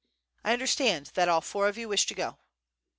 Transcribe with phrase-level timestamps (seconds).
[0.43, 2.39] "I understand that alL four of you wish to go."